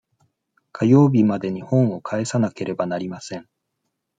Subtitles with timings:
[0.71, 3.47] 火曜日までに本を返さなければなりません。